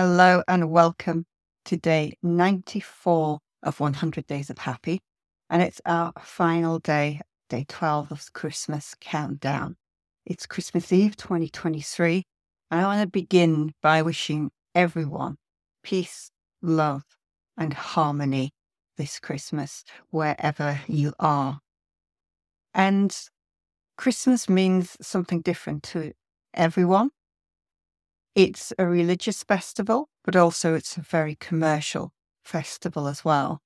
[0.00, 1.26] Hello and welcome
[1.64, 5.00] to day 94 of 100 Days of Happy.
[5.50, 9.74] And it's our final day, day 12 of Christmas countdown.
[10.24, 12.22] It's Christmas Eve 2023.
[12.70, 15.34] And I want to begin by wishing everyone
[15.82, 16.30] peace,
[16.62, 17.02] love,
[17.56, 18.52] and harmony
[18.98, 21.58] this Christmas, wherever you are.
[22.72, 23.12] And
[23.96, 26.12] Christmas means something different to
[26.54, 27.10] everyone.
[28.34, 32.12] It's a religious festival, but also it's a very commercial
[32.44, 33.60] festival as well.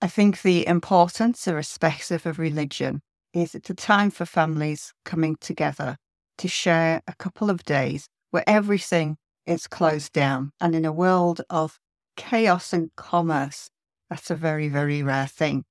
[0.00, 3.00] I think the importance, irrespective of religion,
[3.32, 5.96] is it's a time for families coming together
[6.38, 10.52] to share a couple of days where everything is closed down.
[10.60, 11.78] And in a world of
[12.16, 13.70] chaos and commerce,
[14.10, 15.64] that's a very, very rare thing.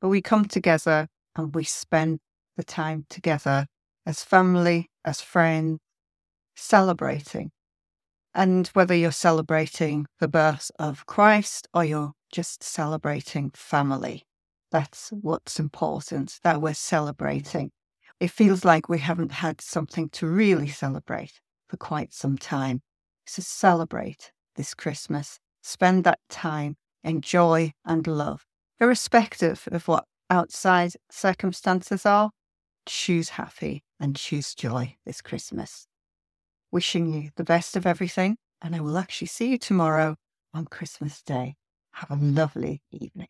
[0.00, 2.20] But we come together and we spend
[2.56, 3.66] the time together
[4.04, 5.78] as family, as friends,
[6.54, 7.50] celebrating.
[8.34, 14.24] And whether you're celebrating the birth of Christ or you're just celebrating family,
[14.70, 17.70] that's what's important, that we're celebrating.
[18.20, 22.80] It feels like we haven't had something to really celebrate for quite some time.
[23.26, 25.38] So celebrate this Christmas.
[25.62, 28.46] Spend that time, enjoy and love,
[28.80, 32.30] irrespective of what outside circumstances are.
[32.86, 35.86] Choose happy and choose joy this Christmas
[36.72, 38.36] wishing you the best of everything.
[38.60, 40.16] And I will actually see you tomorrow
[40.54, 41.56] on Christmas Day.
[41.92, 43.28] Have a lovely evening.